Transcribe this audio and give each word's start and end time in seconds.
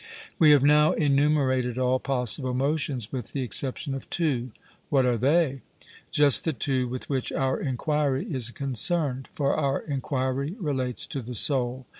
We 0.39 0.49
have 0.49 0.63
now 0.63 0.93
enumerated 0.93 1.77
all 1.77 1.99
possible 1.99 2.55
motions 2.55 3.11
with 3.11 3.33
the 3.33 3.43
exception 3.43 3.93
of 3.93 4.09
two. 4.09 4.49
'What 4.89 5.05
are 5.05 5.15
they?' 5.15 5.61
Just 6.09 6.43
the 6.43 6.53
two 6.53 6.87
with 6.87 7.07
which 7.07 7.31
our 7.31 7.59
enquiry 7.59 8.25
is 8.27 8.49
concerned; 8.49 9.29
for 9.33 9.53
our 9.53 9.81
enquiry 9.81 10.55
relates 10.59 11.05
to 11.05 11.21
the 11.21 11.35
soul. 11.35 11.85